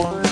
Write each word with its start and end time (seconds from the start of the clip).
one. 0.00 0.29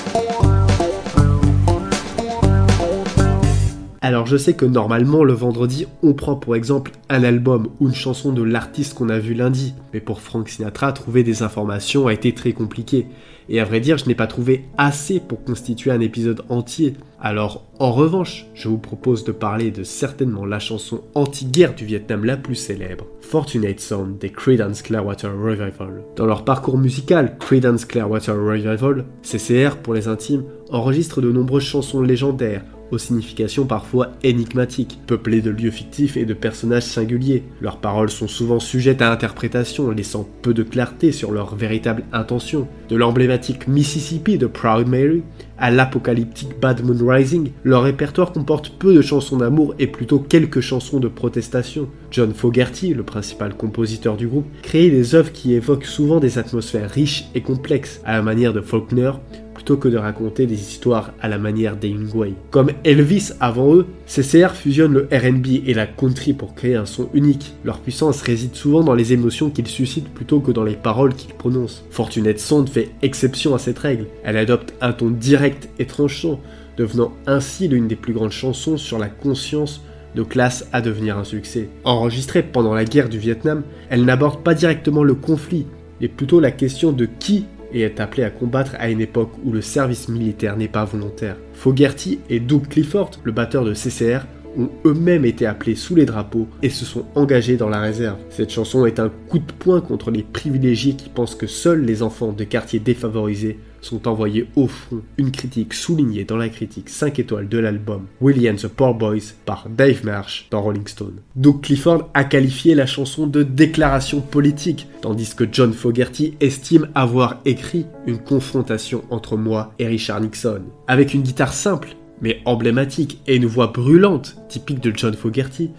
Alors 4.00 4.26
je 4.26 4.36
sais 4.36 4.54
que 4.54 4.64
normalement 4.64 5.24
le 5.24 5.32
vendredi 5.32 5.86
on 6.04 6.14
prend 6.14 6.36
pour 6.36 6.54
exemple 6.54 6.92
un 7.08 7.24
album 7.24 7.68
ou 7.80 7.88
une 7.88 7.94
chanson 7.94 8.32
de 8.32 8.42
l'artiste 8.42 8.94
qu'on 8.94 9.08
a 9.08 9.18
vu 9.18 9.34
lundi, 9.34 9.74
mais 9.92 9.98
pour 9.98 10.20
Frank 10.20 10.48
Sinatra 10.48 10.92
trouver 10.92 11.24
des 11.24 11.42
informations 11.42 12.06
a 12.06 12.12
été 12.12 12.32
très 12.32 12.52
compliqué. 12.52 13.06
Et 13.48 13.58
à 13.58 13.64
vrai 13.64 13.80
dire 13.80 13.98
je 13.98 14.06
n'ai 14.06 14.14
pas 14.14 14.28
trouvé 14.28 14.66
assez 14.76 15.18
pour 15.18 15.42
constituer 15.42 15.90
un 15.90 15.98
épisode 15.98 16.44
entier. 16.48 16.94
Alors 17.20 17.64
en 17.80 17.90
revanche 17.90 18.46
je 18.54 18.68
vous 18.68 18.78
propose 18.78 19.24
de 19.24 19.32
parler 19.32 19.72
de 19.72 19.82
certainement 19.82 20.46
la 20.46 20.60
chanson 20.60 21.02
anti-guerre 21.16 21.74
du 21.74 21.84
Vietnam 21.84 22.24
la 22.24 22.36
plus 22.36 22.54
célèbre, 22.54 23.04
Fortunate 23.20 23.80
Son 23.80 24.06
des 24.20 24.30
Creedence 24.30 24.82
Clearwater 24.82 25.32
Revival. 25.32 26.04
Dans 26.14 26.26
leur 26.26 26.44
parcours 26.44 26.78
musical, 26.78 27.36
Creedence 27.40 27.84
Clearwater 27.84 28.36
Revival, 28.36 29.06
CCR 29.22 29.78
pour 29.82 29.94
les 29.94 30.06
intimes, 30.06 30.44
enregistre 30.70 31.20
de 31.20 31.32
nombreuses 31.32 31.64
chansons 31.64 32.00
légendaires 32.00 32.62
aux 32.90 32.98
significations 32.98 33.66
parfois 33.66 34.12
énigmatiques, 34.22 34.98
peuplées 35.06 35.40
de 35.40 35.50
lieux 35.50 35.70
fictifs 35.70 36.16
et 36.16 36.24
de 36.24 36.34
personnages 36.34 36.84
singuliers. 36.84 37.44
Leurs 37.60 37.78
paroles 37.78 38.10
sont 38.10 38.28
souvent 38.28 38.60
sujettes 38.60 39.02
à 39.02 39.12
interprétation, 39.12 39.90
laissant 39.90 40.28
peu 40.42 40.54
de 40.54 40.62
clarté 40.62 41.12
sur 41.12 41.32
leur 41.32 41.54
véritable 41.54 42.04
intention. 42.12 42.68
De 42.88 42.96
l'emblématique 42.96 43.68
Mississippi 43.68 44.38
de 44.38 44.46
Proud 44.46 44.88
Mary 44.88 45.22
à 45.58 45.70
l'apocalyptique 45.70 46.58
Bad 46.60 46.84
Moon 46.84 47.06
Rising, 47.06 47.50
leur 47.64 47.82
répertoire 47.82 48.32
comporte 48.32 48.70
peu 48.78 48.94
de 48.94 49.02
chansons 49.02 49.38
d'amour 49.38 49.74
et 49.78 49.88
plutôt 49.88 50.20
quelques 50.20 50.60
chansons 50.60 51.00
de 51.00 51.08
protestation. 51.08 51.88
John 52.10 52.32
Fogerty, 52.32 52.94
le 52.94 53.02
principal 53.02 53.54
compositeur 53.54 54.16
du 54.16 54.28
groupe, 54.28 54.46
crée 54.62 54.88
des 54.90 55.14
œuvres 55.14 55.32
qui 55.32 55.54
évoquent 55.54 55.84
souvent 55.84 56.20
des 56.20 56.38
atmosphères 56.38 56.90
riches 56.90 57.24
et 57.34 57.42
complexes, 57.42 58.00
à 58.04 58.12
la 58.12 58.22
manière 58.22 58.52
de 58.52 58.60
Faulkner, 58.60 59.12
plutôt 59.58 59.76
que 59.76 59.88
de 59.88 59.96
raconter 59.96 60.46
des 60.46 60.54
histoires 60.54 61.14
à 61.20 61.26
la 61.26 61.36
manière 61.36 61.76
des 61.76 61.88
Hemingway. 61.88 62.34
Comme 62.52 62.70
Elvis 62.84 63.32
avant 63.40 63.74
eux, 63.74 63.86
CCR 64.06 64.50
fusionne 64.54 64.92
le 64.92 65.08
RB 65.12 65.66
et 65.66 65.74
la 65.74 65.88
country 65.88 66.32
pour 66.32 66.54
créer 66.54 66.76
un 66.76 66.86
son 66.86 67.08
unique. 67.12 67.54
Leur 67.64 67.80
puissance 67.80 68.22
réside 68.22 68.54
souvent 68.54 68.84
dans 68.84 68.94
les 68.94 69.12
émotions 69.12 69.50
qu'ils 69.50 69.66
suscitent 69.66 70.14
plutôt 70.14 70.38
que 70.38 70.52
dans 70.52 70.62
les 70.62 70.76
paroles 70.76 71.12
qu'ils 71.12 71.34
prononcent. 71.34 71.82
Fortunate 71.90 72.38
Sound 72.38 72.68
fait 72.68 72.90
exception 73.02 73.52
à 73.52 73.58
cette 73.58 73.80
règle. 73.80 74.06
Elle 74.22 74.36
adopte 74.36 74.74
un 74.80 74.92
ton 74.92 75.10
direct 75.10 75.68
et 75.80 75.86
tranchant, 75.86 76.38
devenant 76.76 77.12
ainsi 77.26 77.66
l'une 77.66 77.88
des 77.88 77.96
plus 77.96 78.12
grandes 78.12 78.30
chansons 78.30 78.76
sur 78.76 79.00
la 79.00 79.08
conscience 79.08 79.82
de 80.14 80.22
classe 80.22 80.68
à 80.72 80.80
devenir 80.80 81.18
un 81.18 81.24
succès. 81.24 81.68
Enregistrée 81.82 82.44
pendant 82.44 82.74
la 82.74 82.84
guerre 82.84 83.08
du 83.08 83.18
Vietnam, 83.18 83.64
elle 83.90 84.04
n'aborde 84.04 84.44
pas 84.44 84.54
directement 84.54 85.02
le 85.02 85.14
conflit, 85.14 85.66
mais 86.00 86.06
plutôt 86.06 86.38
la 86.38 86.52
question 86.52 86.92
de 86.92 87.06
qui 87.06 87.46
et 87.72 87.82
est 87.82 88.00
appelé 88.00 88.22
à 88.22 88.30
combattre 88.30 88.74
à 88.78 88.90
une 88.90 89.00
époque 89.00 89.32
où 89.44 89.52
le 89.52 89.60
service 89.60 90.08
militaire 90.08 90.56
n'est 90.56 90.68
pas 90.68 90.84
volontaire. 90.84 91.36
Fogerty 91.54 92.20
et 92.30 92.40
Doug 92.40 92.68
Clifford, 92.68 93.10
le 93.24 93.32
batteur 93.32 93.64
de 93.64 93.74
CCR, 93.74 94.20
ont 94.58 94.70
eux-mêmes 94.84 95.24
été 95.24 95.46
appelés 95.46 95.74
sous 95.74 95.94
les 95.94 96.04
drapeaux 96.04 96.48
et 96.62 96.70
se 96.70 96.84
sont 96.84 97.06
engagés 97.14 97.56
dans 97.56 97.68
la 97.68 97.80
réserve. 97.80 98.18
Cette 98.30 98.50
chanson 98.50 98.84
est 98.84 99.00
un 99.00 99.10
coup 99.28 99.38
de 99.38 99.52
poing 99.58 99.80
contre 99.80 100.10
les 100.10 100.22
privilégiés 100.22 100.94
qui 100.94 101.08
pensent 101.08 101.34
que 101.34 101.46
seuls 101.46 101.84
les 101.84 102.02
enfants 102.02 102.32
de 102.32 102.44
quartiers 102.44 102.80
défavorisés 102.80 103.58
sont 103.80 104.08
envoyés 104.08 104.48
au 104.56 104.66
front. 104.66 105.02
Une 105.16 105.30
critique 105.30 105.74
soulignée 105.74 106.24
dans 106.24 106.36
la 106.36 106.48
critique 106.48 106.88
5 106.88 107.18
étoiles 107.18 107.48
de 107.48 107.58
l'album 107.58 108.06
Willie 108.20 108.54
the 108.56 108.68
Poor 108.68 108.94
Boys 108.94 109.34
par 109.44 109.68
Dave 109.68 110.04
Marsh 110.04 110.48
dans 110.50 110.62
Rolling 110.62 110.86
Stone. 110.86 111.20
Doug 111.36 111.60
Clifford 111.62 112.10
a 112.14 112.24
qualifié 112.24 112.74
la 112.74 112.86
chanson 112.86 113.26
de 113.26 113.42
déclaration 113.42 114.20
politique, 114.20 114.88
tandis 115.00 115.34
que 115.34 115.44
John 115.50 115.72
Fogerty 115.72 116.34
estime 116.40 116.88
avoir 116.94 117.40
écrit 117.44 117.86
une 118.06 118.18
confrontation 118.18 119.04
entre 119.10 119.36
moi 119.36 119.72
et 119.78 119.86
Richard 119.86 120.20
Nixon. 120.20 120.62
Avec 120.86 121.14
une 121.14 121.22
guitare 121.22 121.52
simple, 121.52 121.90
mais 122.20 122.40
emblématique 122.44 123.20
et 123.26 123.36
une 123.36 123.46
voix 123.46 123.68
brûlante, 123.68 124.36
typique 124.48 124.80
de 124.80 124.92
John 124.94 125.14
Fogerty, 125.14 125.70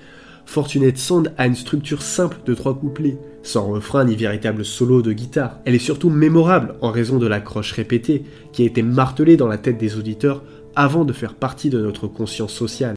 Fortunate 0.45 0.97
Sound 0.97 1.31
a 1.37 1.45
une 1.45 1.55
structure 1.55 2.01
simple 2.01 2.37
de 2.45 2.55
trois 2.55 2.73
couplets, 2.73 3.17
sans 3.43 3.67
refrain 3.67 4.05
ni 4.05 4.15
véritable 4.15 4.65
solo 4.65 5.03
de 5.03 5.13
guitare. 5.13 5.59
Elle 5.65 5.75
est 5.75 5.79
surtout 5.79 6.09
mémorable 6.09 6.73
en 6.81 6.89
raison 6.89 7.19
de 7.19 7.27
l'accroche 7.27 7.73
répétée 7.73 8.23
qui 8.51 8.63
a 8.63 8.65
été 8.65 8.81
martelée 8.81 9.37
dans 9.37 9.47
la 9.47 9.59
tête 9.59 9.77
des 9.77 9.97
auditeurs 9.97 10.43
avant 10.75 11.05
de 11.05 11.13
faire 11.13 11.35
partie 11.35 11.69
de 11.69 11.79
notre 11.79 12.07
conscience 12.07 12.53
sociale. 12.53 12.95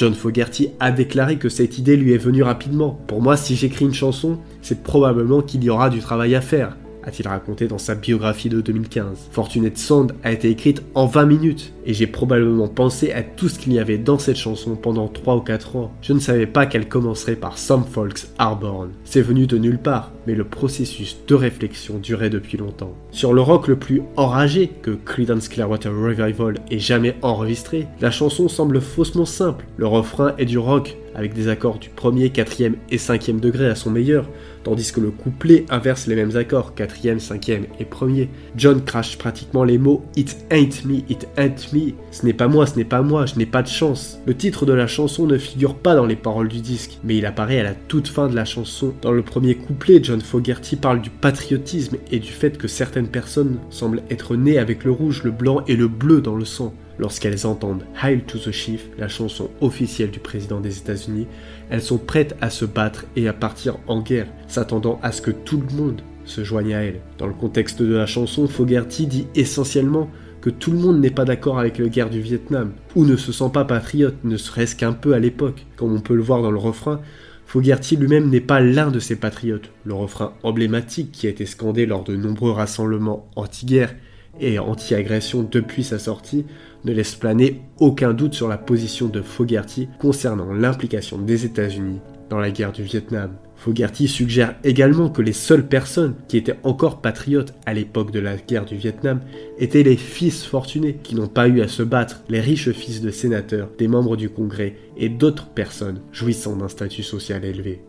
John 0.00 0.14
Fogerty 0.14 0.70
a 0.80 0.92
déclaré 0.92 1.36
que 1.36 1.50
cette 1.50 1.76
idée 1.76 1.94
lui 1.94 2.14
est 2.14 2.16
venue 2.16 2.42
rapidement. 2.42 2.98
Pour 3.06 3.20
moi, 3.20 3.36
si 3.36 3.54
j'écris 3.54 3.84
une 3.84 3.92
chanson, 3.92 4.38
c'est 4.62 4.82
probablement 4.82 5.42
qu'il 5.42 5.62
y 5.62 5.68
aura 5.68 5.90
du 5.90 5.98
travail 5.98 6.34
à 6.34 6.40
faire 6.40 6.78
a-t-il 7.10 7.26
raconté 7.26 7.66
dans 7.66 7.78
sa 7.78 7.96
biographie 7.96 8.48
de 8.48 8.60
2015. 8.60 9.30
Fortunate 9.32 9.76
Sound 9.76 10.14
a 10.22 10.30
été 10.30 10.48
écrite 10.48 10.82
en 10.94 11.06
20 11.06 11.26
minutes 11.26 11.72
et 11.84 11.92
j'ai 11.92 12.06
probablement 12.06 12.68
pensé 12.68 13.10
à 13.10 13.24
tout 13.24 13.48
ce 13.48 13.58
qu'il 13.58 13.72
y 13.72 13.80
avait 13.80 13.98
dans 13.98 14.18
cette 14.18 14.36
chanson 14.36 14.76
pendant 14.76 15.08
3 15.08 15.36
ou 15.36 15.40
4 15.40 15.74
ans. 15.74 15.92
Je 16.02 16.12
ne 16.12 16.20
savais 16.20 16.46
pas 16.46 16.66
qu'elle 16.66 16.88
commencerait 16.88 17.34
par 17.34 17.58
Some 17.58 17.84
Folks 17.84 18.28
Are 18.38 18.56
Born. 18.56 18.90
C'est 19.04 19.22
venu 19.22 19.48
de 19.48 19.58
nulle 19.58 19.78
part, 19.78 20.12
mais 20.28 20.36
le 20.36 20.44
processus 20.44 21.18
de 21.26 21.34
réflexion 21.34 21.98
durait 21.98 22.30
depuis 22.30 22.58
longtemps. 22.58 22.94
Sur 23.10 23.32
le 23.32 23.40
rock 23.40 23.66
le 23.66 23.76
plus 23.76 24.02
enragé 24.16 24.70
que 24.82 24.92
Creedence 24.92 25.48
Clearwater 25.48 25.92
Revival 25.92 26.58
ait 26.70 26.78
jamais 26.78 27.16
enregistré, 27.22 27.88
la 28.00 28.12
chanson 28.12 28.48
semble 28.48 28.80
faussement 28.80 29.24
simple. 29.24 29.64
Le 29.76 29.88
refrain 29.88 30.34
est 30.38 30.44
du 30.44 30.58
rock 30.58 30.96
avec 31.14 31.34
des 31.34 31.48
accords 31.48 31.78
du 31.78 31.88
premier, 31.88 32.30
quatrième 32.30 32.76
et 32.90 32.98
cinquième 32.98 33.40
degré 33.40 33.66
à 33.66 33.74
son 33.74 33.90
meilleur, 33.90 34.28
tandis 34.62 34.92
que 34.92 35.00
le 35.00 35.10
couplet 35.10 35.64
inverse 35.70 36.06
les 36.06 36.14
mêmes 36.14 36.36
accords, 36.36 36.74
quatrième, 36.74 37.20
cinquième 37.20 37.66
et 37.78 37.84
premier. 37.84 38.28
John 38.56 38.82
crache 38.82 39.18
pratiquement 39.18 39.64
les 39.64 39.78
mots 39.78 40.04
It 40.16 40.36
ain't 40.50 40.84
me, 40.84 40.98
it 41.08 41.26
ain't 41.36 41.72
me. 41.72 41.92
Ce 42.10 42.24
n'est 42.24 42.32
pas 42.32 42.48
moi, 42.48 42.66
ce 42.66 42.76
n'est 42.76 42.84
pas 42.84 43.02
moi, 43.02 43.26
je 43.26 43.36
n'ai 43.36 43.46
pas 43.46 43.62
de 43.62 43.68
chance. 43.68 44.18
Le 44.26 44.36
titre 44.36 44.66
de 44.66 44.72
la 44.72 44.86
chanson 44.86 45.26
ne 45.26 45.38
figure 45.38 45.74
pas 45.74 45.94
dans 45.94 46.06
les 46.06 46.16
paroles 46.16 46.48
du 46.48 46.60
disque, 46.60 46.98
mais 47.04 47.16
il 47.16 47.26
apparaît 47.26 47.60
à 47.60 47.64
la 47.64 47.74
toute 47.74 48.08
fin 48.08 48.28
de 48.28 48.36
la 48.36 48.44
chanson. 48.44 48.94
Dans 49.02 49.12
le 49.12 49.22
premier 49.22 49.54
couplet, 49.54 50.00
John 50.02 50.20
Fogerty 50.20 50.76
parle 50.76 51.00
du 51.00 51.10
patriotisme 51.10 51.96
et 52.10 52.18
du 52.18 52.30
fait 52.30 52.58
que 52.58 52.68
certaines 52.68 53.08
personnes 53.08 53.58
semblent 53.70 54.02
être 54.10 54.36
nées 54.36 54.58
avec 54.58 54.84
le 54.84 54.90
rouge, 54.90 55.22
le 55.24 55.30
blanc 55.30 55.64
et 55.66 55.76
le 55.76 55.88
bleu 55.88 56.20
dans 56.20 56.36
le 56.36 56.44
sang. 56.44 56.74
Lorsqu'elles 57.00 57.46
entendent 57.46 57.84
Hail 58.02 58.24
to 58.24 58.36
the 58.36 58.50
Chief, 58.50 58.90
la 58.98 59.08
chanson 59.08 59.48
officielle 59.62 60.10
du 60.10 60.18
président 60.18 60.60
des 60.60 60.76
États-Unis, 60.76 61.26
elles 61.70 61.80
sont 61.80 61.96
prêtes 61.96 62.36
à 62.42 62.50
se 62.50 62.66
battre 62.66 63.06
et 63.16 63.26
à 63.26 63.32
partir 63.32 63.78
en 63.86 64.02
guerre, 64.02 64.26
s'attendant 64.48 65.00
à 65.02 65.10
ce 65.10 65.22
que 65.22 65.30
tout 65.30 65.62
le 65.66 65.74
monde 65.74 66.02
se 66.26 66.44
joigne 66.44 66.74
à 66.74 66.82
elles. 66.82 67.00
Dans 67.16 67.26
le 67.26 67.32
contexte 67.32 67.80
de 67.80 67.94
la 67.94 68.04
chanson, 68.04 68.46
Fogerty 68.46 69.06
dit 69.06 69.26
essentiellement 69.34 70.10
que 70.42 70.50
tout 70.50 70.72
le 70.72 70.78
monde 70.78 71.00
n'est 71.00 71.08
pas 71.08 71.24
d'accord 71.24 71.58
avec 71.58 71.78
la 71.78 71.88
guerre 71.88 72.10
du 72.10 72.20
Vietnam, 72.20 72.72
ou 72.94 73.06
ne 73.06 73.16
se 73.16 73.32
sent 73.32 73.50
pas 73.50 73.64
patriote, 73.64 74.16
ne 74.22 74.36
serait-ce 74.36 74.76
qu'un 74.76 74.92
peu 74.92 75.14
à 75.14 75.18
l'époque. 75.18 75.64
Comme 75.76 75.94
on 75.94 76.00
peut 76.00 76.14
le 76.14 76.22
voir 76.22 76.42
dans 76.42 76.50
le 76.50 76.58
refrain, 76.58 77.00
Fogerty 77.46 77.96
lui-même 77.96 78.28
n'est 78.28 78.42
pas 78.42 78.60
l'un 78.60 78.90
de 78.90 79.00
ces 79.00 79.16
patriotes. 79.16 79.70
Le 79.84 79.94
refrain 79.94 80.34
emblématique 80.42 81.12
qui 81.12 81.26
a 81.26 81.30
été 81.30 81.46
scandé 81.46 81.86
lors 81.86 82.04
de 82.04 82.14
nombreux 82.14 82.52
rassemblements 82.52 83.26
anti-guerre 83.36 83.94
et 84.40 84.58
anti-agression 84.58 85.46
depuis 85.48 85.84
sa 85.84 85.98
sortie 85.98 86.46
ne 86.84 86.92
laisse 86.92 87.14
planer 87.14 87.62
aucun 87.78 88.14
doute 88.14 88.34
sur 88.34 88.48
la 88.48 88.58
position 88.58 89.08
de 89.08 89.20
Fogerty 89.20 89.88
concernant 89.98 90.52
l'implication 90.52 91.18
des 91.18 91.44
États-Unis 91.44 92.00
dans 92.30 92.38
la 92.38 92.50
guerre 92.50 92.72
du 92.72 92.82
Vietnam. 92.82 93.36
Fogerty 93.56 94.08
suggère 94.08 94.54
également 94.64 95.10
que 95.10 95.20
les 95.20 95.34
seules 95.34 95.68
personnes 95.68 96.14
qui 96.28 96.38
étaient 96.38 96.56
encore 96.62 97.02
patriotes 97.02 97.52
à 97.66 97.74
l'époque 97.74 98.10
de 98.10 98.20
la 98.20 98.36
guerre 98.36 98.64
du 98.64 98.76
Vietnam 98.76 99.20
étaient 99.58 99.82
les 99.82 99.98
fils 99.98 100.46
fortunés 100.46 100.98
qui 101.02 101.14
n'ont 101.14 101.28
pas 101.28 101.46
eu 101.46 101.60
à 101.60 101.68
se 101.68 101.82
battre, 101.82 102.22
les 102.30 102.40
riches 102.40 102.72
fils 102.72 103.02
de 103.02 103.10
sénateurs, 103.10 103.68
des 103.76 103.88
membres 103.88 104.16
du 104.16 104.30
Congrès 104.30 104.76
et 104.96 105.10
d'autres 105.10 105.48
personnes 105.48 106.00
jouissant 106.10 106.56
d'un 106.56 106.68
statut 106.68 107.02
social 107.02 107.44
élevé. 107.44 107.82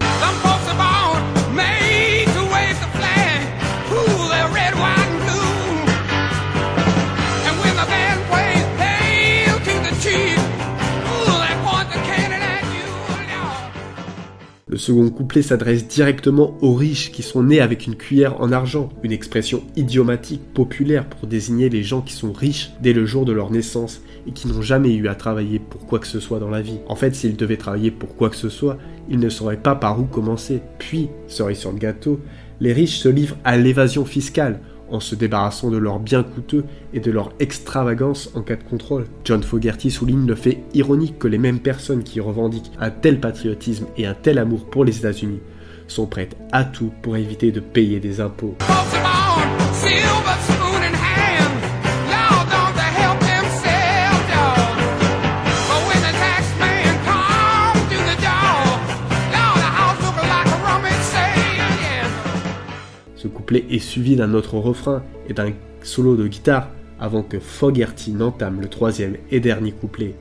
Second 14.81 15.12
couplet 15.12 15.44
s'adresse 15.44 15.88
directement 15.88 16.57
aux 16.62 16.74
riches 16.74 17.12
qui 17.12 17.22
sont 17.22 17.44
nés 17.44 17.62
avec 17.62 17.86
une 17.86 17.95
cuillère 17.95 18.42
en 18.42 18.51
argent, 18.51 18.89
une 19.04 19.12
expression 19.12 19.62
idiomatique 19.75 20.42
populaire 20.56 21.06
pour 21.06 21.28
désigner 21.28 21.69
les 21.69 21.83
gens 21.83 22.01
qui 22.01 22.13
sont 22.13 22.33
riches 22.33 22.72
dès 22.81 22.92
le 22.92 23.06
jour 23.06 23.24
de 23.24 23.31
leur 23.31 23.51
naissance 23.51 24.01
et 24.28 24.31
qui 24.31 24.48
n'ont 24.48 24.63
jamais 24.63 24.94
eu 24.95 25.07
à 25.07 25.13
travailler 25.13 25.60
pour 25.60 25.86
quoi 25.86 26.00
que 26.00 26.07
ce 26.07 26.19
soit 26.19 26.39
dans 26.39 26.50
la 26.50 26.62
vie. 26.62 26.80
En 26.88 26.95
fait, 26.95 27.13
s'ils 27.13 27.38
devaient 27.38 27.57
travailler 27.57 27.92
pour 27.92 28.16
quoi 28.16 28.31
que 28.31 28.36
ce 28.36 28.50
soit, 28.50 28.80
ils 29.07 29.19
ne 29.19 29.30
sauraient 29.30 29.62
pas 29.62 29.75
par 29.75 30.00
où 30.00 30.06
commencer. 30.06 30.62
Puis, 30.80 31.10
cerise 31.27 31.60
sur 31.60 31.72
le 31.72 31.77
gâteau, 31.77 32.19
Les 32.60 32.74
riches 32.74 33.00
se 33.00 33.10
livrent 33.10 33.38
à 33.44 33.57
l'évasion 33.57 34.06
fiscale 34.06 34.60
en 34.92 35.00
se 35.00 35.16
débarrassant 35.16 35.72
de 35.72 35.78
leurs 35.78 36.00
biens 36.00 36.24
coûteux 36.24 36.66
et 36.94 37.00
de 37.00 37.12
leur 37.12 37.32
extravagance 37.40 38.30
en 38.36 38.42
cas 38.42 38.56
de 38.56 38.64
contrôle. 38.64 39.06
John 39.24 39.42
Fogerty 39.42 39.90
souligne 39.90 40.28
le 40.28 40.36
fait 40.36 40.64
ironique 40.74 41.18
que 41.18 41.28
les 41.28 41.38
mêmes 41.38 41.60
personnes 41.60 42.04
qui 42.04 42.20
revendiquent 42.20 42.72
un 42.80 42.90
tel 42.92 43.20
patriotisme 43.20 43.86
et 43.98 44.06
un 44.06 44.14
tel 44.14 44.38
amour 44.38 44.66
pour 44.66 44.86
les 44.86 44.98
États-Unis 44.98 45.40
sont 45.88 46.06
prêtes 46.06 46.38
à 46.52 46.64
tout 46.64 46.92
pour 47.02 47.18
éviter 47.18 47.52
de 47.52 47.60
payer 47.60 48.00
des 48.00 48.22
impôts. 48.22 48.56
Couplet 63.51 63.65
est 63.69 63.80
suivi 63.80 64.15
d'un 64.15 64.33
autre 64.33 64.56
refrain 64.56 65.03
et 65.27 65.33
d'un 65.33 65.51
solo 65.83 66.15
de 66.15 66.25
guitare 66.25 66.69
avant 67.01 67.21
que 67.21 67.38
Fogerty 67.38 68.13
n'entame 68.13 68.62
le 68.62 68.69
troisième 68.69 69.18
et 69.30 69.42
dernier 69.42 69.74
couplet. 69.74 70.15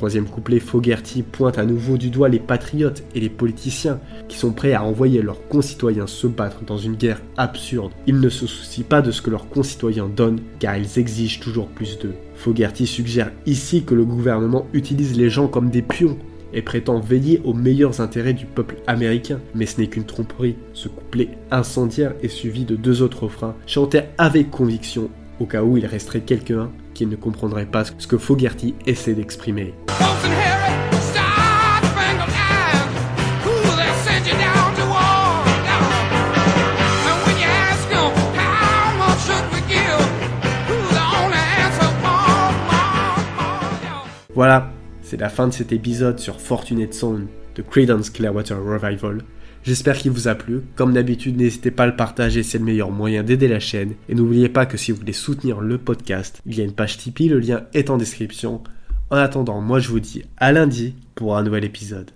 Troisième 0.00 0.24
couplet, 0.24 0.60
Fogerty 0.60 1.22
pointe 1.22 1.58
à 1.58 1.66
nouveau 1.66 1.98
du 1.98 2.08
doigt 2.08 2.30
les 2.30 2.38
patriotes 2.38 3.02
et 3.14 3.20
les 3.20 3.28
politiciens 3.28 4.00
qui 4.28 4.38
sont 4.38 4.52
prêts 4.52 4.72
à 4.72 4.82
envoyer 4.82 5.20
leurs 5.20 5.46
concitoyens 5.48 6.06
se 6.06 6.26
battre 6.26 6.64
dans 6.64 6.78
une 6.78 6.94
guerre 6.94 7.20
absurde. 7.36 7.92
Ils 8.06 8.18
ne 8.18 8.30
se 8.30 8.46
soucient 8.46 8.86
pas 8.88 9.02
de 9.02 9.10
ce 9.10 9.20
que 9.20 9.28
leurs 9.28 9.50
concitoyens 9.50 10.08
donnent 10.08 10.40
car 10.58 10.78
ils 10.78 10.98
exigent 10.98 11.40
toujours 11.40 11.66
plus 11.66 11.98
d'eux. 11.98 12.14
Fogerty 12.34 12.86
suggère 12.86 13.30
ici 13.44 13.84
que 13.84 13.94
le 13.94 14.06
gouvernement 14.06 14.66
utilise 14.72 15.18
les 15.18 15.28
gens 15.28 15.48
comme 15.48 15.68
des 15.68 15.82
pions 15.82 16.16
et 16.54 16.62
prétend 16.62 16.98
veiller 16.98 17.42
aux 17.44 17.52
meilleurs 17.52 18.00
intérêts 18.00 18.32
du 18.32 18.46
peuple 18.46 18.76
américain. 18.86 19.38
Mais 19.54 19.66
ce 19.66 19.82
n'est 19.82 19.88
qu'une 19.88 20.04
tromperie. 20.04 20.56
Ce 20.72 20.88
couplet 20.88 21.28
incendiaire 21.50 22.14
est 22.22 22.28
suivi 22.28 22.64
de 22.64 22.74
deux 22.74 23.02
autres 23.02 23.24
refrains, 23.24 23.54
chantés 23.66 24.04
avec 24.16 24.50
conviction 24.50 25.10
au 25.40 25.44
cas 25.44 25.62
où 25.62 25.76
il 25.76 25.84
resterait 25.84 26.20
quelqu'un 26.20 26.70
qui 26.94 27.06
ne 27.06 27.16
comprendrait 27.16 27.66
pas 27.66 27.84
ce 27.84 28.06
que 28.06 28.18
Fogerty 28.18 28.74
essaie 28.86 29.14
d'exprimer. 29.14 29.74
Voilà, 44.40 44.72
c'est 45.02 45.20
la 45.20 45.28
fin 45.28 45.48
de 45.48 45.52
cet 45.52 45.70
épisode 45.70 46.18
sur 46.18 46.40
Fortunate 46.40 46.94
Son 46.94 47.26
de 47.56 47.60
Credence 47.60 48.08
Clearwater 48.08 48.56
Revival. 48.56 49.18
J'espère 49.64 49.98
qu'il 49.98 50.12
vous 50.12 50.28
a 50.28 50.34
plu. 50.34 50.62
Comme 50.76 50.94
d'habitude, 50.94 51.36
n'hésitez 51.36 51.70
pas 51.70 51.82
à 51.82 51.88
le 51.88 51.94
partager, 51.94 52.42
c'est 52.42 52.56
le 52.56 52.64
meilleur 52.64 52.90
moyen 52.90 53.22
d'aider 53.22 53.48
la 53.48 53.60
chaîne. 53.60 53.96
Et 54.08 54.14
n'oubliez 54.14 54.48
pas 54.48 54.64
que 54.64 54.78
si 54.78 54.92
vous 54.92 55.00
voulez 55.00 55.12
soutenir 55.12 55.60
le 55.60 55.76
podcast, 55.76 56.40
il 56.46 56.56
y 56.56 56.62
a 56.62 56.64
une 56.64 56.72
page 56.72 56.96
Tipeee, 56.96 57.28
le 57.28 57.38
lien 57.38 57.64
est 57.74 57.90
en 57.90 57.98
description. 57.98 58.62
En 59.10 59.16
attendant, 59.16 59.60
moi 59.60 59.80
je 59.80 59.88
vous 59.88 60.00
dis 60.00 60.22
à 60.36 60.52
lundi 60.52 60.94
pour 61.16 61.36
un 61.36 61.42
nouvel 61.42 61.64
épisode. 61.64 62.12